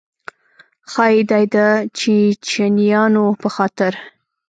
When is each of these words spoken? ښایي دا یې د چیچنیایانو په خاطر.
ښایي 0.91 1.21
دا 1.29 1.39
یې 1.43 1.47
د 1.55 1.55
چیچنیایانو 1.97 3.25
په 3.41 3.47
خاطر. 3.55 3.93